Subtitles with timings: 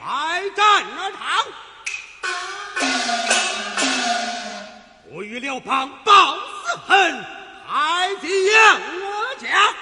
[0.00, 1.20] 百战而堂，
[5.10, 7.24] 我与刘邦报私恨，
[7.68, 8.52] 太极应
[9.02, 9.74] 我家。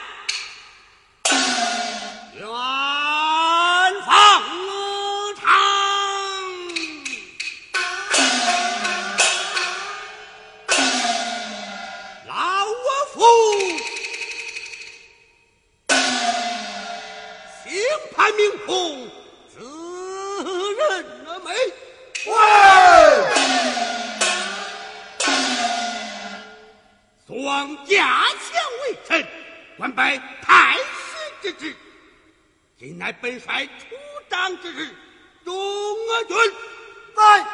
[27.91, 29.27] 加强为臣，
[29.77, 30.83] 官拜太师
[31.43, 31.77] 之职。
[32.79, 33.97] 今乃本帅出
[34.29, 34.95] 征之日，
[35.45, 36.37] 众我军
[37.17, 37.47] 在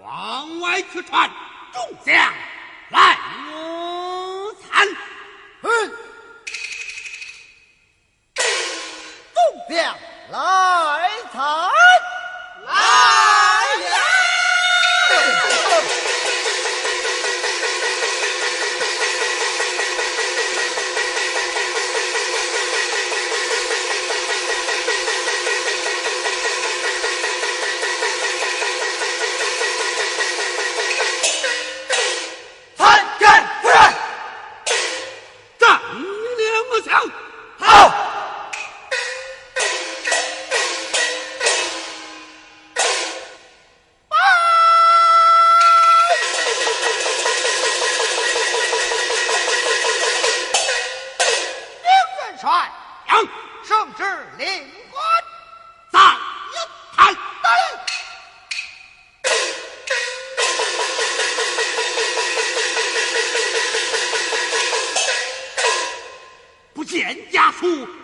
[0.00, 1.30] 往外去传，
[1.72, 2.14] 众将
[2.88, 3.16] 来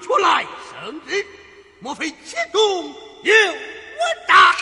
[0.06, 1.26] 出来圣旨，
[1.80, 2.62] 莫非其中
[3.24, 4.54] 有我诈？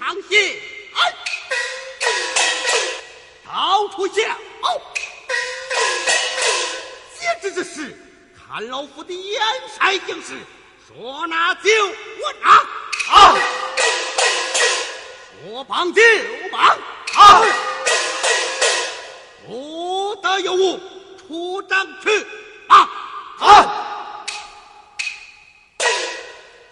[0.00, 0.56] 攻上谢
[0.94, 1.14] 安，
[3.46, 4.30] 到处向
[4.62, 4.80] 好。
[7.18, 7.94] 节制之时，
[8.34, 10.38] 看老夫的眼色行事，
[10.88, 12.64] 说拿就我拿，
[13.08, 13.36] 好，
[15.42, 16.00] 说帮就
[16.50, 16.78] 帮。
[17.12, 17.44] 好，
[19.46, 20.80] 不得有误，
[21.18, 22.26] 出帐去
[22.68, 22.88] 啊。
[23.36, 24.24] 好，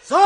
[0.07, 0.19] 圣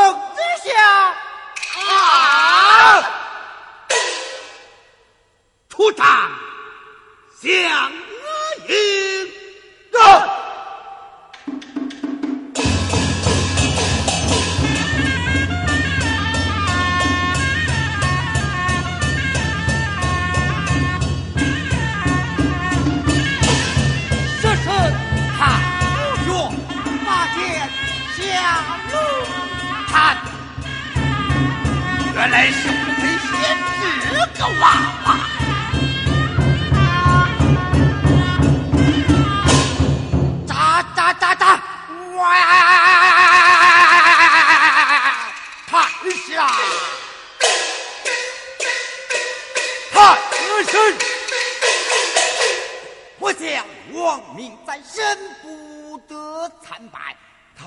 [53.19, 57.15] 我将亡命在身，不得参拜。
[57.55, 57.65] 太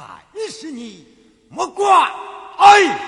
[0.50, 1.06] 师你
[1.48, 2.10] 莫怪，
[2.58, 2.98] 哎，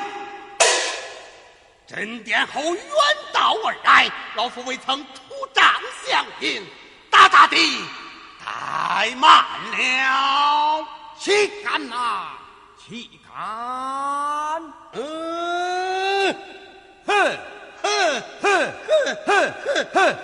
[1.86, 2.84] 朕殿后远
[3.32, 5.64] 道而来，老夫未曾出帐
[6.06, 6.64] 相迎，
[7.10, 7.56] 大大的
[8.42, 9.44] 怠慢
[9.76, 10.86] 了。
[11.18, 12.28] 岂敢呐？
[12.78, 14.62] 岂敢？
[17.04, 17.38] 哼
[17.98, 18.72] 哼哼
[19.26, 20.16] 哼哼哼！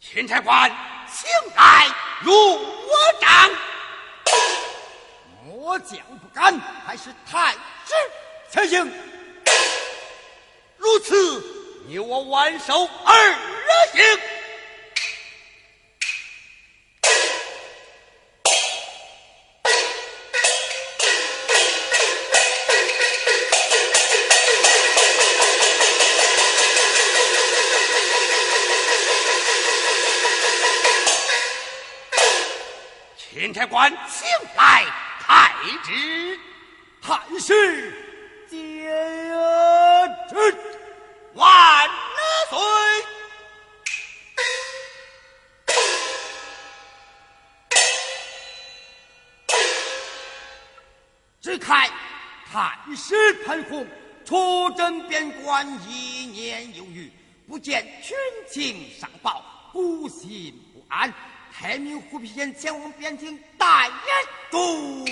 [0.00, 0.70] 钦差官，
[1.12, 1.88] 请来
[2.20, 3.50] 入我帐。
[5.44, 7.58] 末将不敢，还是太师
[8.48, 8.92] 才行。
[10.76, 11.42] 如此，
[11.88, 13.34] 你我挽手二
[13.92, 14.02] 行。
[33.54, 34.84] 差官，请来
[35.20, 36.36] 太之。
[37.00, 37.94] 太师
[38.48, 38.90] 接
[40.28, 40.56] 旨，
[41.34, 41.88] 万
[42.50, 42.58] 岁！
[51.40, 51.88] 只看
[52.50, 53.86] 太师潘洪
[54.24, 57.12] 出征边关一年有余，
[57.46, 58.16] 不见军
[58.50, 61.14] 情上报，孤心不安。
[61.56, 63.94] 开明虎皮县前往边境大任
[64.50, 65.06] 重，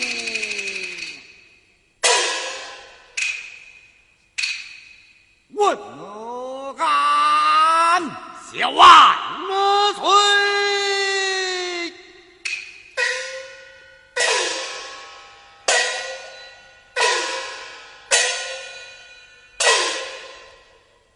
[5.54, 8.02] 我敢
[8.52, 9.16] 笑万
[9.48, 10.02] 恶罪。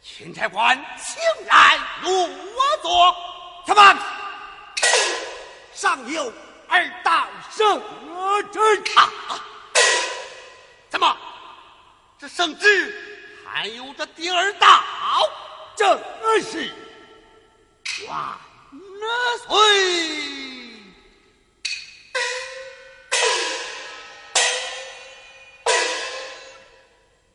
[0.03, 2.29] 钦差官，请来落
[2.81, 3.15] 座，
[3.67, 4.16] 参班。
[5.87, 6.33] 上有
[6.67, 7.81] 二道圣
[8.51, 8.83] 旨，
[10.91, 11.17] 怎么
[12.19, 12.93] 这圣旨？
[13.47, 14.83] 还有这第二道，
[15.77, 15.97] 正
[16.43, 16.75] 是
[18.09, 18.37] 万
[19.47, 19.55] 岁！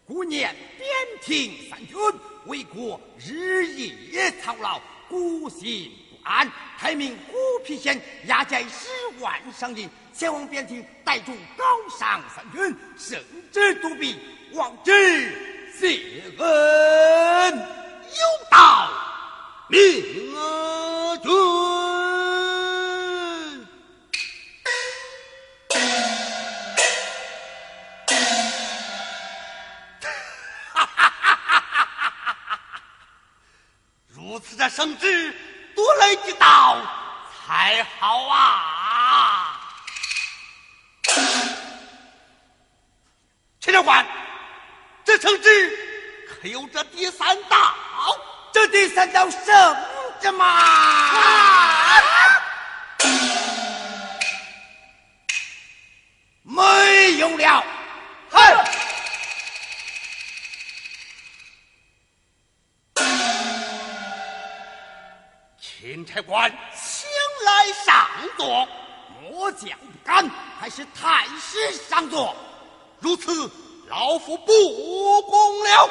[0.05, 0.89] 古年边
[1.21, 1.97] 庭三军
[2.47, 6.51] 为国日夜操劳，孤心不安。
[6.77, 8.87] 太明虎皮县押解十
[9.19, 11.63] 万商银前往边庭，带住高
[11.97, 13.19] 尚三军，圣
[13.51, 14.19] 旨独臂，
[14.53, 14.91] 望之。
[15.79, 15.99] 谢
[16.37, 17.65] 恩有
[18.49, 18.89] 道，
[19.67, 19.79] 明
[21.23, 21.31] 君。
[30.69, 32.57] 哈哈哈哈哈哈！
[34.07, 35.33] 如此的圣旨，
[35.81, 36.77] 多来几道
[37.47, 39.59] 才好啊！
[43.59, 44.05] 陈长官。
[45.03, 47.73] 这圣旨可有这第三道？
[48.53, 49.75] 这第三道圣
[50.21, 50.61] 旨吗？
[56.43, 57.63] 没有了。
[66.05, 67.07] 钦差官，请
[67.45, 68.67] 来上座。
[69.29, 70.29] 末将不敢，
[70.59, 72.35] 还是太师上座。
[72.99, 73.49] 如此。
[73.89, 75.89] 老夫不恭了！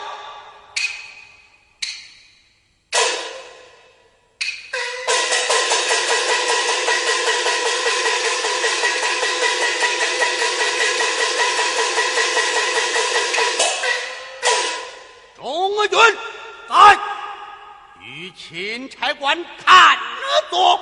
[18.50, 20.80] 钦差官看耳朵，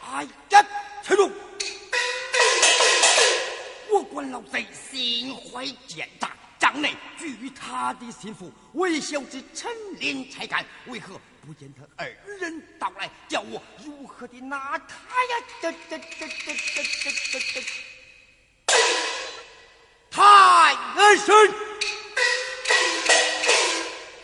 [0.00, 0.66] 哎呀，
[1.02, 1.30] 翠珠，
[3.92, 9.70] 我关老贼心怀奸诈，帐内居于他的心腹，为小之陈
[10.00, 12.08] 林才干，为何不见他二
[12.40, 15.46] 人到来，叫我如何的拿他呀？
[15.60, 16.26] 这这这。
[21.26, 21.50] 太师，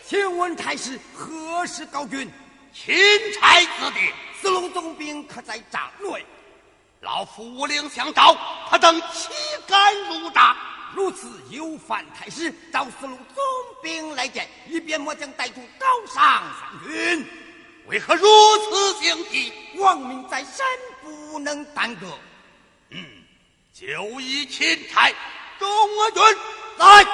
[0.07, 2.31] 请问太师何时高君？
[2.73, 2.95] 钦
[3.33, 6.25] 差子弟，四龙总兵可在帐内？
[7.01, 8.37] 老夫无令相召，
[8.69, 9.27] 他等岂
[9.67, 10.55] 敢入帐？
[10.95, 13.43] 如此有犯太师，召四路总
[13.83, 17.27] 兵来见，以便末将带出高上三军。
[17.87, 18.25] 为何如
[18.69, 19.51] 此警惕？
[19.75, 20.65] 王命在身，
[21.01, 22.17] 不能耽搁。
[22.91, 23.05] 嗯，
[23.73, 25.11] 就以钦差
[25.59, 25.67] 中
[26.13, 26.23] 军
[26.77, 27.05] 来，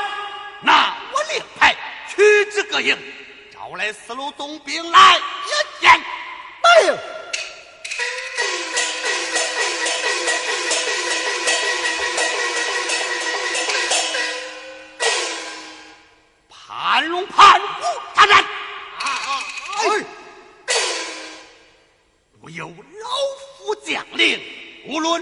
[0.62, 1.76] 那我令牌
[2.08, 2.98] 取之各营，
[3.54, 5.92] 招来四路总兵来一见。
[6.62, 6.98] 来。
[16.50, 17.84] 盘龙盘虎
[18.16, 18.44] 大战，
[19.00, 20.06] 哎！
[22.42, 22.74] 我有老
[23.66, 24.42] 夫将领，
[24.88, 25.22] 无论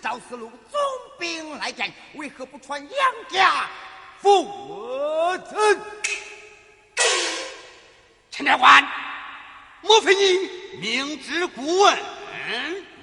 [0.00, 0.80] 赵四路总
[1.18, 2.90] 兵来见，为何不传杨
[3.28, 3.68] 家
[4.20, 5.80] 父子？
[8.30, 8.86] 陈长官，
[9.82, 10.48] 莫非你
[10.80, 11.98] 明知故问？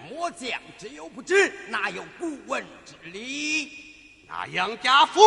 [0.10, 3.72] 末将只有不知，哪有故问之理？
[4.28, 5.22] 那杨家父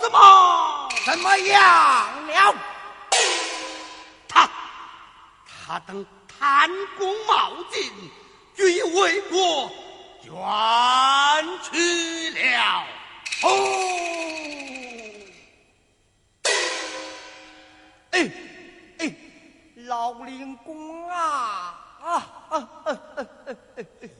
[0.00, 0.88] 子嘛？
[1.04, 2.54] 怎么样了？
[4.26, 4.50] 他
[5.46, 7.92] 他等贪功冒进，
[8.56, 9.70] 据魏国
[10.26, 10.34] 远
[11.62, 12.84] 去了。
[13.42, 13.48] 哦，
[18.10, 18.30] 哎
[18.98, 19.14] 哎，
[19.86, 21.16] 老灵公啊
[22.02, 22.12] 啊
[22.50, 23.26] 啊啊啊！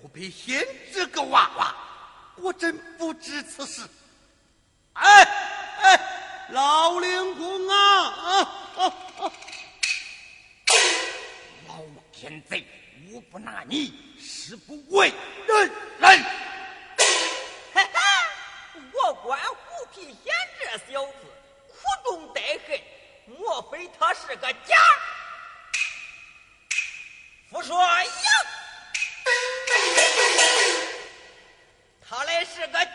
[0.00, 1.74] 虎皮仙这个娃娃。
[2.36, 3.82] 我真不知此事。
[4.92, 5.24] 哎
[5.80, 5.98] 哎，
[6.50, 8.40] 老灵公啊啊
[8.76, 8.84] 啊
[9.18, 9.32] 啊！
[11.66, 11.82] 老
[12.12, 12.64] 奸贼，
[13.12, 13.92] 我不拿你，
[14.26, 15.12] 誓不为
[15.46, 16.22] 人人。
[17.72, 18.00] 哈哈，
[18.92, 21.12] 我观虎皮贤这小子
[21.68, 22.80] 苦中带恨，
[23.26, 24.74] 莫非他是个假？
[27.50, 28.10] 父帅呀！
[32.08, 32.90] 他来是个假，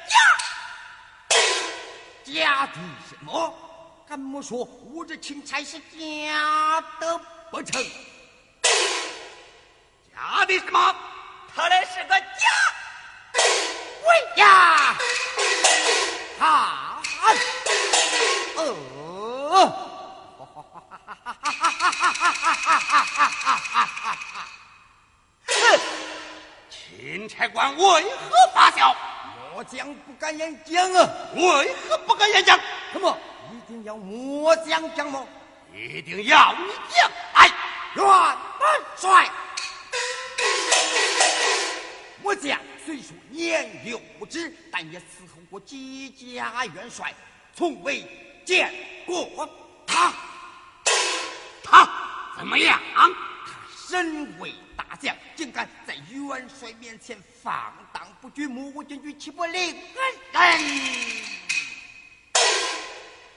[2.25, 2.73] 假的
[3.09, 3.53] 什么？
[4.07, 7.17] 敢莫说我这钦差是假的
[7.49, 7.81] 不成？
[10.13, 10.95] 假的什么？
[11.55, 12.47] 他来是个假，
[14.07, 14.95] 喂呀！
[16.39, 17.01] 啊！
[18.55, 18.75] 呃。
[26.69, 28.95] 钦差官为何发笑？
[29.53, 31.09] 末将不敢言讲啊！
[31.35, 32.57] 为何不敢言讲？
[32.93, 33.17] 什么？
[33.51, 35.25] 一定要末将讲吗？
[35.73, 37.11] 一定要你讲！
[37.33, 37.51] 来，
[37.95, 38.37] 元
[38.95, 39.29] 帅，
[42.23, 47.13] 我将虽说年幼无知，但也伺候过几家元帅，
[47.53, 48.05] 从未
[48.45, 48.73] 见
[49.05, 49.49] 过
[49.85, 50.13] 他。
[51.63, 51.89] 他
[52.37, 52.79] 怎么样？
[52.95, 53.09] 他
[53.87, 54.53] 身为。
[54.75, 59.81] 大将竟敢在元帅面前放荡不拘，目无军军岂不令人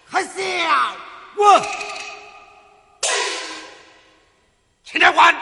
[0.06, 0.96] 可笑？
[1.36, 1.60] 我
[4.82, 5.36] 钦差官，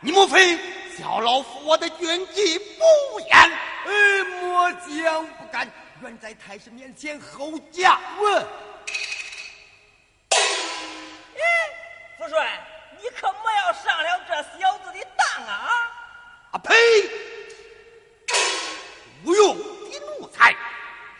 [0.00, 0.58] 你莫非
[0.96, 3.36] 笑老夫我的军纪不严？
[3.36, 5.70] 哎，末将不敢，
[6.02, 7.98] 愿在太师面前候驾。
[8.20, 8.42] 问，
[10.30, 11.40] 哎，
[12.18, 12.68] 副帅。
[13.02, 15.68] 你可莫要上了这小子的当啊！
[16.52, 16.72] 啊呸！
[19.24, 20.54] 无用的奴才，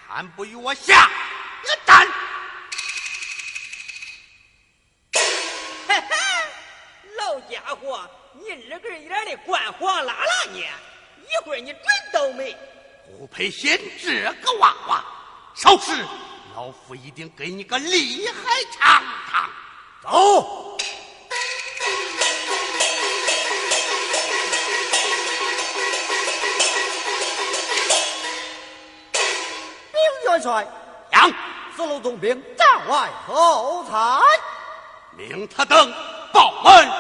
[0.07, 1.11] 还不与我下
[1.65, 2.07] 一战？
[9.33, 12.55] 的官黄拉拉你，一会儿你准倒霉！
[13.19, 15.03] 不配嫌这个娃娃，
[15.55, 15.93] 少时
[16.55, 18.35] 老夫一定给你个厉害
[18.79, 19.51] 尝尝。
[20.03, 20.79] 走。
[30.25, 30.67] 元帅，
[31.13, 31.31] 杨
[31.75, 34.21] 四路总兵站外候参，
[35.17, 35.93] 命他等
[36.33, 36.91] 报门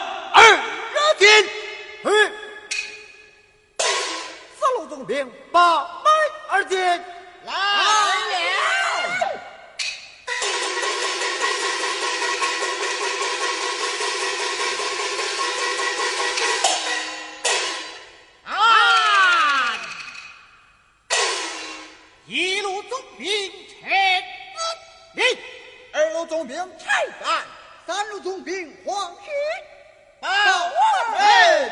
[5.53, 6.13] 报门
[6.49, 6.99] 而进，来
[7.45, 7.53] 了。
[26.29, 27.43] 总兵柴干，
[27.87, 29.29] 三路总兵黄须，
[30.19, 30.29] 报
[30.65, 30.71] 我
[31.11, 31.71] 们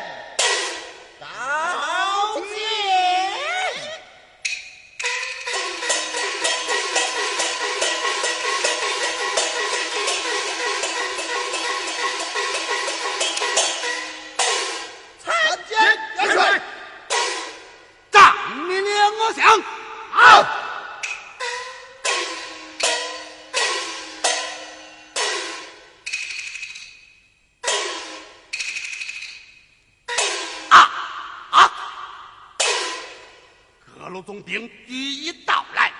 [34.19, 35.91] 总兵第一到来，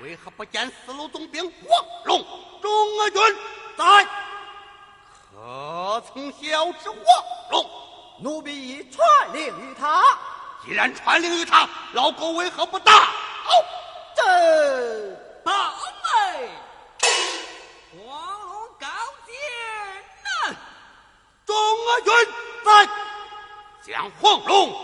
[0.00, 1.60] 为何不见四路总兵黄
[2.06, 2.24] 龙、
[2.62, 3.20] 钟阿军
[3.76, 4.08] 在？
[5.30, 7.00] 可曾晓知黄
[7.50, 7.70] 龙？
[8.22, 10.02] 奴婢已传令于他。
[10.64, 13.08] 既然传令于他，老狗为何不打？
[14.14, 15.52] 这报
[16.02, 16.50] 备，
[17.96, 18.86] 黄龙高
[19.24, 19.34] 见
[20.24, 20.56] 呐！
[21.46, 22.12] 钟阿军
[22.64, 22.88] 在，
[23.86, 24.74] 将黄龙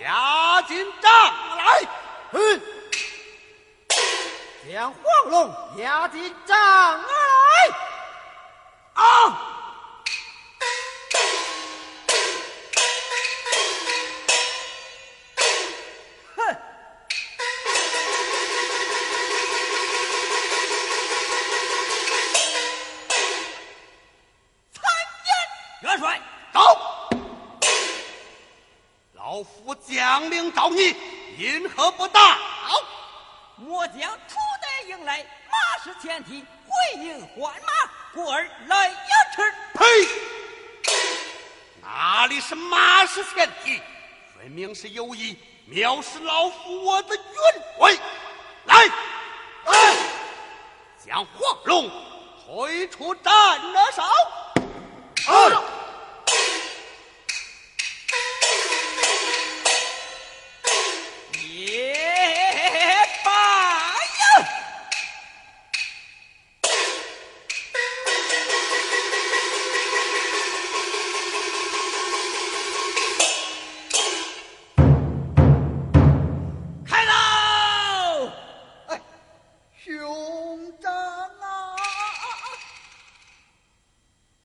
[0.00, 1.12] 押进帐
[1.58, 1.86] 来。
[2.32, 2.62] 嗯，
[4.72, 5.54] 将黄龙
[6.26, 7.06] 押进帐来。
[8.94, 9.45] 啊！
[44.76, 45.34] 是有意
[45.70, 47.24] 藐视老夫我的元
[47.78, 47.98] 帅。
[48.66, 48.84] 来，
[49.64, 49.96] 来，
[51.02, 51.90] 将黄龙
[52.44, 53.32] 推出战
[53.94, 54.06] 场。
[55.34, 55.62] 啊！